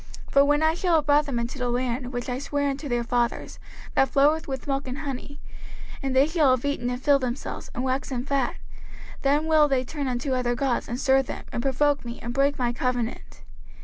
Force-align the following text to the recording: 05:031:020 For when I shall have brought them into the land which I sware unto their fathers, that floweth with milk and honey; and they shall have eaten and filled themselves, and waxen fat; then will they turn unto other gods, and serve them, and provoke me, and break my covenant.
05:031:020 0.29 0.31
For 0.31 0.45
when 0.45 0.63
I 0.63 0.73
shall 0.73 0.95
have 0.95 1.05
brought 1.05 1.25
them 1.27 1.37
into 1.37 1.59
the 1.59 1.69
land 1.69 2.11
which 2.11 2.27
I 2.27 2.39
sware 2.39 2.71
unto 2.71 2.89
their 2.89 3.03
fathers, 3.03 3.59
that 3.93 4.09
floweth 4.09 4.47
with 4.47 4.65
milk 4.65 4.87
and 4.87 4.97
honey; 4.97 5.39
and 6.01 6.15
they 6.15 6.25
shall 6.25 6.55
have 6.55 6.65
eaten 6.65 6.89
and 6.89 6.99
filled 6.99 7.21
themselves, 7.21 7.69
and 7.75 7.83
waxen 7.83 8.25
fat; 8.25 8.55
then 9.21 9.45
will 9.45 9.67
they 9.67 9.83
turn 9.85 10.07
unto 10.07 10.33
other 10.33 10.55
gods, 10.55 10.87
and 10.87 10.99
serve 10.99 11.27
them, 11.27 11.45
and 11.53 11.61
provoke 11.61 12.03
me, 12.03 12.19
and 12.19 12.33
break 12.33 12.57
my 12.57 12.73
covenant. 12.73 13.43